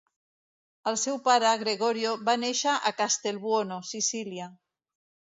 El 0.91 0.95
seu 1.01 1.19
pare, 1.27 1.51
Gregorio, 1.63 2.13
va 2.29 2.35
néixer 2.45 2.73
a 2.91 2.93
Castelbuono, 3.03 3.79
Sicília. 3.91 4.49